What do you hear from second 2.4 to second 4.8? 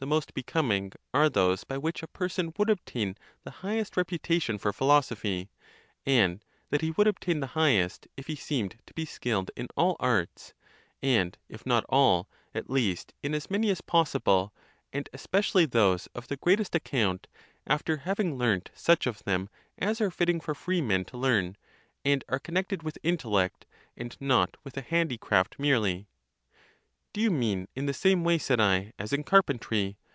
would obtain the highest reputation for